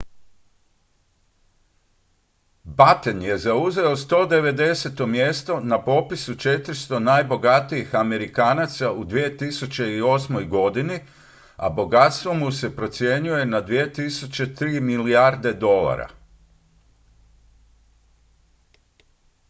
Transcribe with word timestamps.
batten 2.65 3.21
je 3.21 3.37
zauzeo 3.37 3.95
190. 3.95 5.05
mjesto 5.05 5.59
na 5.59 5.83
popisu 5.83 6.35
400 6.35 6.99
najbogatijih 6.99 7.95
amerikanaca 7.95 8.91
u 8.91 9.03
2008. 9.05 10.47
godini 10.49 10.99
a 11.57 11.69
bogatstvo 11.69 12.33
mu 12.33 12.51
se 12.51 12.75
procjenjuje 12.75 13.45
na 13.45 13.61
2,3 13.67 14.81
milijarde 14.81 15.53
dolara 15.53 16.09